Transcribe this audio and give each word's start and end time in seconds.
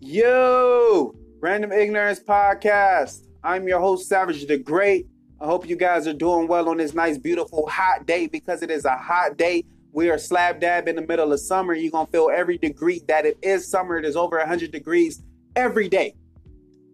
Yo, 0.00 1.12
Random 1.40 1.72
Ignorance 1.72 2.20
Podcast. 2.20 3.26
I'm 3.42 3.66
your 3.66 3.80
host, 3.80 4.08
Savage 4.08 4.46
the 4.46 4.56
Great. 4.56 5.08
I 5.40 5.46
hope 5.46 5.68
you 5.68 5.74
guys 5.74 6.06
are 6.06 6.12
doing 6.12 6.46
well 6.46 6.68
on 6.68 6.76
this 6.76 6.94
nice, 6.94 7.18
beautiful, 7.18 7.66
hot 7.68 8.06
day 8.06 8.28
because 8.28 8.62
it 8.62 8.70
is 8.70 8.84
a 8.84 8.96
hot 8.96 9.36
day. 9.36 9.64
We 9.90 10.08
are 10.08 10.16
slab 10.16 10.60
dab 10.60 10.86
in 10.86 10.94
the 10.94 11.02
middle 11.02 11.32
of 11.32 11.40
summer. 11.40 11.74
You're 11.74 11.90
going 11.90 12.06
to 12.06 12.12
feel 12.12 12.30
every 12.32 12.58
degree 12.58 13.02
that 13.08 13.26
it 13.26 13.38
is 13.42 13.68
summer. 13.68 13.98
It 13.98 14.04
is 14.04 14.14
over 14.14 14.38
100 14.38 14.70
degrees 14.70 15.24
every 15.56 15.88
day. 15.88 16.14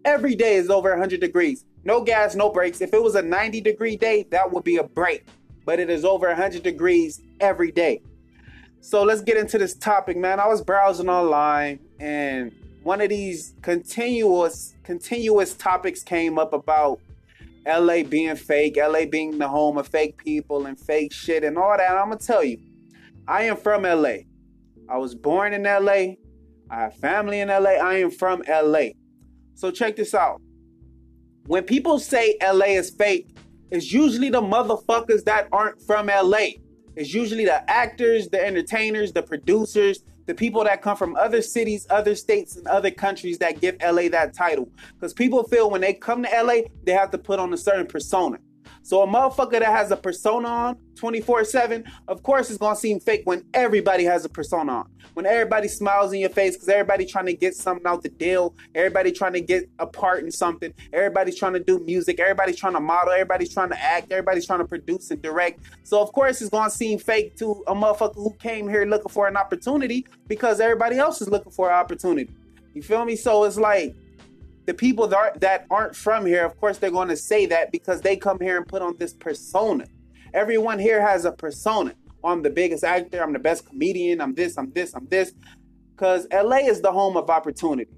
Every 0.03 0.33
day 0.33 0.55
is 0.55 0.71
over 0.71 0.89
100 0.89 1.19
degrees. 1.19 1.63
No 1.83 2.01
gas, 2.01 2.33
no 2.33 2.49
breaks. 2.49 2.81
If 2.81 2.91
it 2.91 3.03
was 3.03 3.13
a 3.13 3.21
90 3.21 3.61
degree 3.61 3.97
day, 3.97 4.25
that 4.31 4.51
would 4.51 4.63
be 4.63 4.77
a 4.77 4.83
break. 4.83 5.27
But 5.63 5.79
it 5.79 5.91
is 5.91 6.05
over 6.05 6.27
100 6.27 6.63
degrees 6.63 7.21
every 7.39 7.71
day. 7.71 8.01
So 8.81 9.03
let's 9.03 9.21
get 9.21 9.37
into 9.37 9.59
this 9.59 9.75
topic, 9.75 10.17
man. 10.17 10.39
I 10.39 10.47
was 10.47 10.63
browsing 10.63 11.09
online 11.09 11.79
and 11.99 12.51
one 12.85 13.01
of 13.01 13.09
these 13.09 13.55
continuous 13.63 14.75
continuous 14.83 15.55
topics 15.55 16.03
came 16.03 16.37
up 16.37 16.53
about 16.53 16.99
LA 17.67 18.03
being 18.03 18.35
fake, 18.35 18.77
LA 18.77 19.05
being 19.05 19.39
the 19.39 19.47
home 19.47 19.79
of 19.79 19.87
fake 19.87 20.23
people 20.23 20.67
and 20.67 20.79
fake 20.79 21.11
shit 21.11 21.43
and 21.43 21.57
all 21.57 21.75
that. 21.75 21.97
I'm 21.97 22.09
gonna 22.09 22.17
tell 22.17 22.43
you, 22.43 22.59
I 23.27 23.45
am 23.45 23.57
from 23.57 23.85
LA. 23.85 24.17
I 24.87 24.99
was 24.99 25.15
born 25.15 25.53
in 25.53 25.63
LA. 25.63 26.17
I 26.69 26.81
have 26.81 26.95
family 26.97 27.39
in 27.39 27.47
LA. 27.47 27.71
I 27.71 27.95
am 27.95 28.11
from 28.11 28.43
LA. 28.47 28.89
So 29.55 29.71
check 29.71 29.95
this 29.95 30.13
out. 30.13 30.39
When 31.47 31.63
people 31.63 31.97
say 31.97 32.37
LA 32.39 32.77
is 32.77 32.91
fake, 32.91 33.35
it's 33.71 33.91
usually 33.91 34.29
the 34.29 34.43
motherfuckers 34.43 35.23
that 35.23 35.47
aren't 35.51 35.81
from 35.81 36.05
LA. 36.05 36.49
It's 36.95 37.15
usually 37.15 37.45
the 37.45 37.67
actors, 37.67 38.29
the 38.29 38.45
entertainers, 38.45 39.11
the 39.11 39.23
producers, 39.23 40.03
the 40.25 40.33
people 40.33 40.63
that 40.63 40.81
come 40.81 40.97
from 40.97 41.15
other 41.15 41.41
cities, 41.41 41.85
other 41.89 42.15
states, 42.15 42.55
and 42.55 42.67
other 42.67 42.91
countries 42.91 43.37
that 43.39 43.61
give 43.61 43.77
LA 43.81 44.09
that 44.09 44.33
title. 44.33 44.69
Because 44.93 45.13
people 45.13 45.43
feel 45.43 45.69
when 45.69 45.81
they 45.81 45.93
come 45.93 46.23
to 46.23 46.29
LA, 46.29 46.67
they 46.83 46.93
have 46.93 47.11
to 47.11 47.17
put 47.17 47.39
on 47.39 47.53
a 47.53 47.57
certain 47.57 47.87
persona. 47.87 48.37
So 48.85 49.01
a 49.01 49.07
motherfucker 49.07 49.53
that 49.53 49.63
has 49.63 49.89
a 49.89 49.97
persona 49.97 50.47
on 50.47 50.77
24-7, 50.93 51.89
of 52.07 52.21
course 52.21 52.51
it's 52.51 52.59
gonna 52.59 52.75
seem 52.75 52.99
fake 52.99 53.23
when 53.23 53.43
everybody 53.55 54.03
has 54.03 54.25
a 54.25 54.29
persona 54.29 54.71
on. 54.71 54.89
When 55.15 55.25
everybody 55.25 55.67
smiles 55.67 56.13
in 56.13 56.19
your 56.19 56.29
face 56.29 56.53
because 56.53 56.69
everybody 56.69 57.07
trying 57.07 57.25
to 57.25 57.33
get 57.33 57.55
something 57.55 57.87
out 57.87 58.03
the 58.03 58.09
deal, 58.09 58.53
everybody 58.75 59.11
trying 59.11 59.33
to 59.33 59.41
get 59.41 59.67
a 59.79 59.87
part 59.87 60.23
in 60.23 60.29
something, 60.29 60.71
everybody's 60.93 61.35
trying 61.35 61.53
to 61.53 61.59
do 61.59 61.79
music, 61.79 62.19
everybody's 62.19 62.57
trying 62.57 62.73
to 62.73 62.79
model, 62.79 63.11
everybody's 63.11 63.51
trying 63.51 63.69
to 63.69 63.83
act, 63.83 64.11
everybody's 64.11 64.45
trying 64.45 64.59
to 64.59 64.65
produce 64.65 65.09
and 65.09 65.19
direct. 65.19 65.61
So 65.81 65.99
of 65.99 66.11
course 66.13 66.39
it's 66.39 66.51
gonna 66.51 66.69
seem 66.69 66.99
fake 66.99 67.37
to 67.37 67.63
a 67.65 67.73
motherfucker 67.73 68.13
who 68.13 68.35
came 68.35 68.69
here 68.69 68.85
looking 68.85 69.09
for 69.09 69.27
an 69.27 69.35
opportunity 69.35 70.05
because 70.27 70.59
everybody 70.59 70.99
else 70.99 71.23
is 71.23 71.27
looking 71.27 71.51
for 71.51 71.69
an 71.69 71.75
opportunity. 71.75 72.35
You 72.75 72.83
feel 72.83 73.03
me? 73.03 73.15
So 73.15 73.45
it's 73.45 73.57
like 73.57 73.95
the 74.65 74.73
people 74.73 75.07
that, 75.07 75.17
are, 75.17 75.33
that 75.39 75.65
aren't 75.69 75.95
from 75.95 76.25
here, 76.25 76.45
of 76.45 76.59
course, 76.59 76.77
they're 76.77 76.91
going 76.91 77.09
to 77.09 77.17
say 77.17 77.45
that 77.47 77.71
because 77.71 78.01
they 78.01 78.17
come 78.17 78.39
here 78.39 78.57
and 78.57 78.67
put 78.67 78.81
on 78.81 78.95
this 78.97 79.13
persona. 79.13 79.85
Everyone 80.33 80.79
here 80.79 81.05
has 81.05 81.25
a 81.25 81.31
persona. 81.31 81.93
I'm 82.23 82.41
the 82.41 82.49
biggest 82.49 82.83
actor. 82.83 83.21
I'm 83.21 83.33
the 83.33 83.39
best 83.39 83.67
comedian. 83.67 84.19
I'm 84.21 84.33
this. 84.33 84.57
I'm 84.57 84.71
this. 84.71 84.93
I'm 84.95 85.07
this. 85.07 85.33
Because 85.95 86.27
LA 86.33 86.57
is 86.57 86.81
the 86.81 86.91
home 86.91 87.15
of 87.15 87.29
opportunity. 87.29 87.89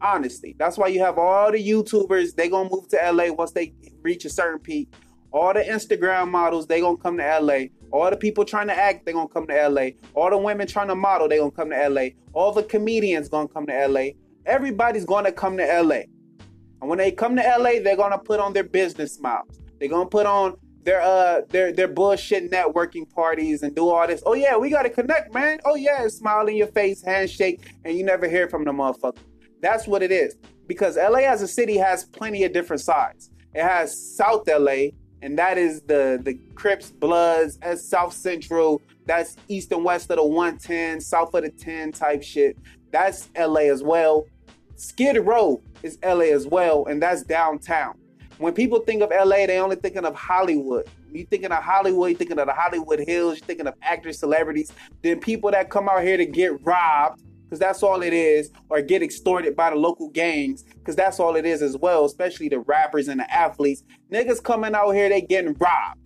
Honestly, 0.00 0.56
that's 0.58 0.76
why 0.76 0.88
you 0.88 1.00
have 1.00 1.18
all 1.18 1.52
the 1.52 1.58
YouTubers. 1.58 2.34
They 2.34 2.48
gonna 2.48 2.68
move 2.68 2.88
to 2.88 2.98
LA 3.12 3.32
once 3.32 3.52
they 3.52 3.72
reach 4.02 4.24
a 4.24 4.28
certain 4.28 4.58
peak. 4.58 4.92
All 5.30 5.52
the 5.52 5.60
Instagram 5.60 6.30
models, 6.30 6.66
they 6.66 6.80
gonna 6.80 6.96
come 6.96 7.16
to 7.18 7.38
LA. 7.40 7.66
All 7.90 8.10
the 8.10 8.16
people 8.16 8.44
trying 8.44 8.66
to 8.68 8.76
act, 8.76 9.06
they 9.06 9.12
gonna 9.12 9.28
come 9.28 9.46
to 9.46 9.68
LA. 9.68 9.90
All 10.14 10.30
the 10.30 10.38
women 10.38 10.66
trying 10.66 10.88
to 10.88 10.94
model, 10.94 11.28
they 11.28 11.38
gonna 11.38 11.50
come 11.50 11.70
to 11.70 11.88
LA. 11.88 12.08
All 12.32 12.52
the 12.52 12.62
comedians 12.62 13.28
gonna 13.28 13.48
come 13.48 13.66
to 13.66 13.86
LA. 13.86 14.10
Everybody's 14.46 15.04
gonna 15.04 15.32
come 15.32 15.56
to 15.56 15.82
LA. 15.82 16.02
And 16.84 16.90
when 16.90 16.98
they 16.98 17.12
come 17.12 17.34
to 17.36 17.42
LA, 17.42 17.80
they're 17.82 17.96
gonna 17.96 18.18
put 18.18 18.40
on 18.40 18.52
their 18.52 18.62
business 18.62 19.14
smiles. 19.14 19.58
They're 19.80 19.88
gonna 19.88 20.04
put 20.04 20.26
on 20.26 20.58
their 20.82 21.00
uh 21.00 21.40
their 21.48 21.72
their 21.72 21.88
bullshit 21.88 22.50
networking 22.50 23.08
parties 23.08 23.62
and 23.62 23.74
do 23.74 23.88
all 23.88 24.06
this. 24.06 24.22
Oh 24.26 24.34
yeah, 24.34 24.58
we 24.58 24.68
gotta 24.68 24.90
connect, 24.90 25.32
man. 25.32 25.60
Oh 25.64 25.76
yeah, 25.76 26.06
smile 26.08 26.46
in 26.46 26.56
your 26.56 26.66
face, 26.66 27.02
handshake, 27.02 27.72
and 27.86 27.96
you 27.96 28.04
never 28.04 28.28
hear 28.28 28.50
from 28.50 28.66
the 28.66 28.70
motherfucker. 28.70 29.16
That's 29.62 29.86
what 29.86 30.02
it 30.02 30.12
is. 30.12 30.36
Because 30.66 30.98
LA 30.98 31.20
as 31.20 31.40
a 31.40 31.48
city 31.48 31.78
has 31.78 32.04
plenty 32.04 32.44
of 32.44 32.52
different 32.52 32.82
sides. 32.82 33.30
It 33.54 33.62
has 33.62 33.98
South 33.98 34.46
LA, 34.46 34.88
and 35.22 35.38
that 35.38 35.56
is 35.56 35.80
the 35.80 36.20
the 36.22 36.38
Crips, 36.54 36.90
Bloods, 36.90 37.58
as 37.62 37.88
South 37.88 38.12
Central. 38.12 38.82
That's 39.06 39.38
east 39.48 39.72
and 39.72 39.84
west 39.84 40.10
of 40.10 40.18
the 40.18 40.24
110, 40.24 41.00
south 41.00 41.32
of 41.32 41.44
the 41.44 41.50
10 41.50 41.92
type 41.92 42.22
shit. 42.22 42.58
That's 42.90 43.30
LA 43.38 43.70
as 43.72 43.82
well. 43.82 44.26
Skid 44.76 45.16
Row 45.24 45.62
is 45.82 45.98
LA 46.04 46.32
as 46.32 46.46
well, 46.46 46.86
and 46.86 47.02
that's 47.02 47.22
downtown. 47.22 47.96
When 48.38 48.52
people 48.52 48.80
think 48.80 49.02
of 49.02 49.10
LA, 49.10 49.46
they 49.46 49.58
only 49.58 49.76
thinking 49.76 50.04
of 50.04 50.14
Hollywood. 50.14 50.88
You 51.12 51.24
thinking 51.26 51.52
of 51.52 51.62
Hollywood, 51.62 52.10
you 52.10 52.16
thinking 52.16 52.38
of 52.40 52.46
the 52.46 52.52
Hollywood 52.52 52.98
Hills, 53.06 53.38
you 53.38 53.44
thinking 53.46 53.68
of 53.68 53.74
actors, 53.82 54.18
celebrities, 54.18 54.72
then 55.02 55.20
people 55.20 55.52
that 55.52 55.70
come 55.70 55.88
out 55.88 56.02
here 56.02 56.16
to 56.16 56.26
get 56.26 56.64
robbed, 56.66 57.22
because 57.44 57.60
that's 57.60 57.84
all 57.84 58.02
it 58.02 58.12
is, 58.12 58.50
or 58.68 58.82
get 58.82 59.02
extorted 59.02 59.54
by 59.54 59.70
the 59.70 59.76
local 59.76 60.08
gangs, 60.10 60.64
because 60.64 60.96
that's 60.96 61.20
all 61.20 61.36
it 61.36 61.46
is 61.46 61.62
as 61.62 61.76
well, 61.76 62.04
especially 62.04 62.48
the 62.48 62.58
rappers 62.58 63.06
and 63.06 63.20
the 63.20 63.32
athletes. 63.32 63.84
Niggas 64.10 64.42
coming 64.42 64.74
out 64.74 64.90
here, 64.90 65.08
they 65.08 65.20
getting 65.20 65.54
robbed. 65.54 66.00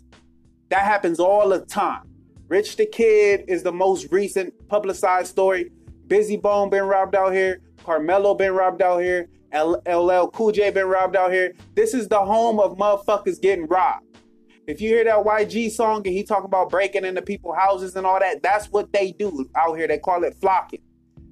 That 0.69 0.83
happens 0.83 1.19
all 1.19 1.49
the 1.49 1.61
time. 1.61 2.03
Rich 2.49 2.77
the 2.77 2.85
Kid 2.85 3.45
is 3.49 3.63
the 3.63 3.73
most 3.73 4.09
recent 4.11 4.53
publicized 4.69 5.29
story. 5.29 5.71
Bizzy 6.07 6.41
Bone 6.41 6.69
been 6.69 6.85
robbed 6.85 7.15
out 7.15 7.33
here. 7.33 7.63
Carmelo 7.89 8.35
been 8.35 8.53
robbed 8.53 8.83
out 8.83 8.99
here. 8.99 9.31
LL 9.51 10.27
Cool 10.35 10.53
J 10.53 10.71
been 10.71 10.85
robbed 10.85 11.17
out 11.17 11.33
here. 11.33 11.55
This 11.75 11.95
is 11.95 12.07
the 12.07 12.19
home 12.19 12.61
of 12.61 12.77
motherfuckers 12.77 13.41
getting 13.41 13.67
robbed. 13.67 14.05
If 14.67 14.83
you 14.83 14.91
hear 14.91 15.05
that 15.05 15.25
YG 15.25 15.71
song 15.71 16.03
and 16.07 16.15
he 16.15 16.23
talk 16.23 16.45
about 16.45 16.69
breaking 16.69 17.07
into 17.07 17.23
people's 17.23 17.57
houses 17.57 17.97
and 17.97 18.05
all 18.07 18.21
that, 18.21 18.43
that's 18.43 18.67
what 18.67 18.93
they 18.93 19.13
do 19.13 19.49
out 19.57 19.79
here. 19.79 19.89
They 19.89 19.97
call 19.97 20.23
it 20.25 20.37
flocking. 20.39 20.83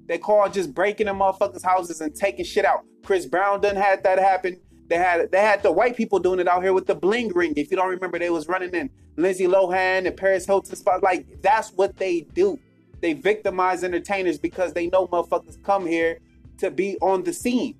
They 0.07 0.17
call 0.17 0.49
just 0.49 0.73
breaking 0.73 1.09
in 1.09 1.17
motherfuckers' 1.17 1.63
houses 1.63 2.01
and 2.01 2.17
taking 2.17 2.47
shit 2.47 2.65
out. 2.65 2.87
Chris 3.05 3.27
Brown 3.27 3.61
done 3.61 3.77
had 3.77 4.03
that 4.05 4.19
happen. 4.19 4.59
They 4.89 4.97
had 4.97 5.31
they 5.31 5.43
had 5.43 5.63
the 5.63 5.71
white 5.71 5.95
people 5.95 6.21
doing 6.21 6.41
it 6.41 6.49
out 6.49 6.63
here 6.63 6.73
with 6.73 6.87
the 6.87 6.95
bling 6.95 7.35
ring. 7.35 7.53
If 7.59 7.71
you 7.71 7.77
don't 7.77 7.91
remember, 7.91 8.19
they 8.19 8.31
was 8.31 8.49
running 8.49 8.71
in 8.71 8.89
Lindsay 9.19 9.47
Lohan 9.47 10.07
and 10.07 10.17
Paris 10.17 10.47
Hilton 10.47 10.75
spot. 10.75 11.03
Like 11.03 11.27
that's 11.43 11.69
what 11.73 11.99
they 11.99 12.23
do. 12.33 12.59
They 13.03 13.13
victimize 13.13 13.85
entertainers 13.85 14.39
because 14.39 14.73
they 14.73 14.87
know 14.87 15.07
motherfuckers 15.09 15.63
come 15.63 15.87
here 15.87 16.19
to 16.59 16.71
be 16.71 16.97
on 17.01 17.23
the 17.25 17.33
scene. 17.33 17.77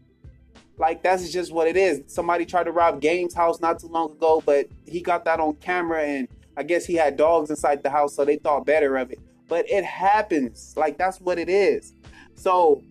Like 0.79 1.03
that's 1.03 1.31
just 1.31 1.53
what 1.53 1.69
it 1.69 1.77
is. 1.77 2.03
Somebody 2.07 2.45
tried 2.45 2.65
to 2.65 2.73
rob 2.73 3.01
Game's 3.01 3.35
house 3.35 3.61
not 3.61 3.79
too 3.79 3.89
long 3.89 4.13
ago, 4.13 4.43
but 4.45 4.69
he 4.87 5.01
got 5.01 5.25
that 5.25 5.41
on 5.41 5.55
camera 5.57 6.03
and 6.03 6.29
I 6.57 6.63
guess 6.63 6.87
he 6.87 6.95
had 6.95 7.17
dogs 7.17 7.51
inside 7.51 7.83
the 7.83 7.91
house, 7.91 8.15
so 8.15 8.25
they 8.25 8.37
thought 8.37 8.65
better 8.65 8.97
of 8.97 9.11
it. 9.11 9.21
But 9.49 9.69
it 9.71 9.85
happens. 9.85 10.75
Like 10.77 10.99
that's 10.99 11.21
what 11.21 11.39
it 11.39 11.49
is. 11.49 11.95
So 12.35 12.83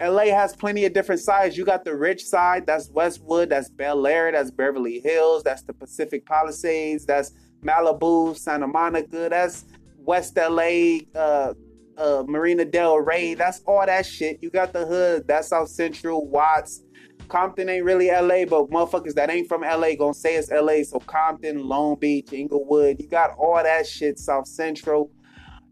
LA 0.00 0.24
has 0.26 0.54
plenty 0.54 0.84
of 0.84 0.92
different 0.92 1.20
sides. 1.20 1.56
You 1.56 1.64
got 1.64 1.84
the 1.84 1.94
rich 1.96 2.24
side, 2.24 2.66
that's 2.66 2.90
Westwood, 2.90 3.48
that's 3.48 3.70
Bel 3.70 4.06
Air, 4.06 4.32
that's 4.32 4.50
Beverly 4.50 5.00
Hills, 5.00 5.42
that's 5.42 5.62
the 5.62 5.72
Pacific 5.72 6.26
Palisades, 6.26 7.06
that's 7.06 7.32
Malibu, 7.62 8.36
Santa 8.36 8.66
Monica, 8.66 9.28
that's 9.30 9.64
West 9.98 10.36
LA, 10.36 10.98
uh, 11.14 11.54
uh, 11.98 12.24
Marina 12.26 12.64
Del 12.64 12.98
Rey. 12.98 13.34
That's 13.34 13.62
all 13.66 13.84
that 13.84 14.06
shit. 14.06 14.38
You 14.42 14.50
got 14.50 14.72
the 14.72 14.86
hood. 14.86 15.26
That's 15.26 15.48
South 15.48 15.68
Central, 15.68 16.26
Watts. 16.26 16.82
Compton 17.28 17.68
ain't 17.68 17.84
really 17.84 18.08
LA, 18.08 18.44
but 18.44 18.70
motherfuckers 18.70 19.14
that 19.14 19.30
ain't 19.30 19.48
from 19.48 19.62
LA 19.62 19.94
gonna 19.96 20.14
say 20.14 20.36
it's 20.36 20.50
LA. 20.50 20.82
So 20.84 21.00
Compton, 21.00 21.66
Long 21.66 21.96
Beach, 21.98 22.32
Inglewood. 22.32 23.00
You 23.00 23.08
got 23.08 23.30
all 23.38 23.60
that 23.60 23.86
shit, 23.86 24.18
South 24.18 24.46
Central. 24.46 25.10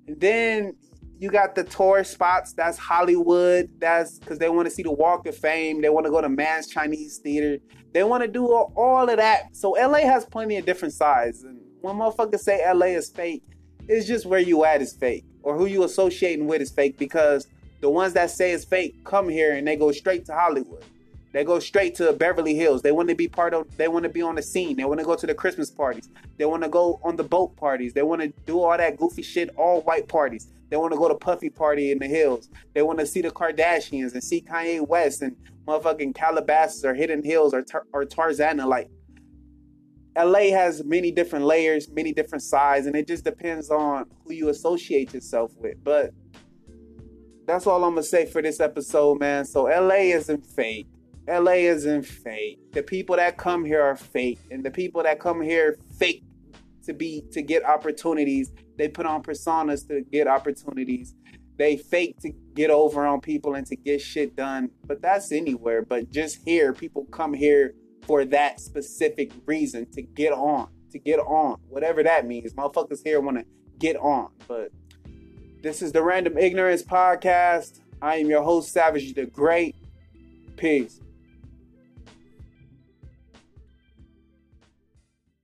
Then 0.08 0.72
you 1.18 1.30
got 1.30 1.54
the 1.54 1.62
tourist 1.64 2.12
spots. 2.12 2.54
That's 2.54 2.76
Hollywood. 2.76 3.70
That's 3.78 4.18
because 4.18 4.38
they 4.38 4.48
want 4.48 4.66
to 4.66 4.74
see 4.74 4.82
the 4.82 4.92
Walk 4.92 5.26
of 5.26 5.36
Fame. 5.36 5.80
They 5.80 5.90
want 5.90 6.06
to 6.06 6.10
go 6.10 6.20
to 6.20 6.28
Mann's 6.28 6.66
Chinese 6.66 7.18
Theater. 7.18 7.62
They 7.92 8.02
want 8.02 8.22
to 8.22 8.28
do 8.28 8.46
all 8.52 9.08
of 9.08 9.16
that. 9.16 9.54
So 9.54 9.70
LA 9.72 9.98
has 9.98 10.24
plenty 10.24 10.56
of 10.56 10.66
different 10.66 10.94
sides. 10.94 11.44
And 11.44 11.60
when 11.80 11.96
motherfuckers 11.96 12.40
say 12.40 12.60
LA 12.72 12.86
is 12.86 13.10
fake, 13.10 13.44
it's 13.86 14.06
just 14.06 14.26
where 14.26 14.40
you 14.40 14.64
at 14.64 14.82
is 14.82 14.94
fake 14.94 15.24
or 15.44 15.56
who 15.56 15.66
you 15.66 15.84
associating 15.84 16.46
with 16.46 16.62
is 16.62 16.70
fake 16.70 16.98
because 16.98 17.46
the 17.80 17.90
ones 17.90 18.14
that 18.14 18.30
say 18.30 18.52
it's 18.52 18.64
fake 18.64 19.04
come 19.04 19.28
here 19.28 19.54
and 19.54 19.68
they 19.68 19.76
go 19.76 19.92
straight 19.92 20.24
to 20.26 20.34
Hollywood. 20.34 20.82
They 21.32 21.44
go 21.44 21.58
straight 21.58 21.94
to 21.96 22.12
Beverly 22.12 22.54
Hills. 22.54 22.80
They 22.80 22.92
want 22.92 23.08
to 23.10 23.14
be 23.14 23.28
part 23.28 23.54
of 23.54 23.76
they 23.76 23.88
want 23.88 24.04
to 24.04 24.08
be 24.08 24.22
on 24.22 24.36
the 24.36 24.42
scene. 24.42 24.76
They 24.76 24.84
want 24.84 25.00
to 25.00 25.06
go 25.06 25.16
to 25.16 25.26
the 25.26 25.34
Christmas 25.34 25.70
parties. 25.70 26.08
They 26.38 26.44
want 26.46 26.62
to 26.62 26.68
go 26.68 26.98
on 27.02 27.16
the 27.16 27.24
boat 27.24 27.56
parties. 27.56 27.92
They 27.92 28.02
want 28.02 28.22
to 28.22 28.28
do 28.46 28.60
all 28.60 28.76
that 28.76 28.96
goofy 28.96 29.22
shit, 29.22 29.50
all 29.56 29.82
white 29.82 30.08
parties. 30.08 30.48
They 30.70 30.76
want 30.76 30.92
to 30.92 30.98
go 30.98 31.08
to 31.08 31.14
Puffy 31.14 31.50
party 31.50 31.92
in 31.92 31.98
the 31.98 32.06
hills. 32.06 32.48
They 32.72 32.82
want 32.82 32.98
to 33.00 33.06
see 33.06 33.20
the 33.20 33.30
Kardashians 33.30 34.14
and 34.14 34.24
see 34.24 34.40
Kanye 34.40 34.86
West 34.86 35.22
and 35.22 35.36
motherfucking 35.66 36.14
Calabasas 36.14 36.84
or 36.84 36.94
Hidden 36.94 37.22
Hills 37.22 37.52
or, 37.52 37.62
Tar- 37.62 37.86
or 37.92 38.04
Tarzana. 38.04 38.66
Like 38.66 38.88
LA 40.16 40.50
has 40.50 40.84
many 40.84 41.10
different 41.10 41.44
layers, 41.44 41.88
many 41.90 42.12
different 42.12 42.42
sides, 42.42 42.86
and 42.86 42.94
it 42.94 43.06
just 43.06 43.24
depends 43.24 43.70
on 43.70 44.06
who 44.24 44.32
you 44.32 44.48
associate 44.48 45.12
yourself 45.12 45.52
with. 45.58 45.82
But 45.82 46.12
that's 47.46 47.66
all 47.66 47.84
I'm 47.84 47.94
gonna 47.94 48.02
say 48.04 48.26
for 48.26 48.40
this 48.40 48.60
episode, 48.60 49.18
man. 49.20 49.44
So 49.44 49.64
LA 49.64 50.14
isn't 50.14 50.46
fake. 50.46 50.86
LA 51.28 51.52
isn't 51.52 52.02
fake. 52.04 52.58
The 52.72 52.82
people 52.82 53.16
that 53.16 53.36
come 53.36 53.64
here 53.64 53.82
are 53.82 53.96
fake, 53.96 54.38
and 54.50 54.64
the 54.64 54.70
people 54.70 55.02
that 55.02 55.18
come 55.18 55.40
here 55.40 55.78
fake 55.98 56.22
to 56.84 56.92
be 56.92 57.24
to 57.32 57.42
get 57.42 57.64
opportunities. 57.64 58.52
They 58.76 58.88
put 58.88 59.06
on 59.06 59.22
personas 59.22 59.86
to 59.88 60.02
get 60.02 60.26
opportunities. 60.26 61.14
They 61.56 61.76
fake 61.76 62.18
to 62.20 62.30
get 62.54 62.70
over 62.70 63.06
on 63.06 63.20
people 63.20 63.54
and 63.54 63.66
to 63.68 63.76
get 63.76 64.00
shit 64.00 64.36
done. 64.36 64.70
But 64.86 65.00
that's 65.00 65.32
anywhere. 65.32 65.82
But 65.82 66.10
just 66.10 66.38
here, 66.44 66.72
people 66.72 67.04
come 67.06 67.32
here 67.32 67.74
for 68.06 68.24
that 68.26 68.60
specific 68.60 69.32
reason 69.46 69.86
to 69.92 70.02
get 70.02 70.32
on, 70.32 70.68
to 70.92 70.98
get 70.98 71.18
on, 71.18 71.58
whatever 71.68 72.02
that 72.02 72.26
means. 72.26 72.52
Motherfuckers 72.54 73.00
here 73.02 73.20
want 73.20 73.38
to 73.38 73.44
get 73.78 73.96
on. 73.96 74.30
But 74.46 74.70
this 75.62 75.82
is 75.82 75.92
the 75.92 76.02
Random 76.02 76.38
Ignorance 76.38 76.82
Podcast. 76.82 77.80
I 78.02 78.16
am 78.16 78.28
your 78.28 78.42
host, 78.42 78.72
Savage 78.72 79.14
the 79.14 79.26
Great. 79.26 79.74
Peace. 80.56 81.00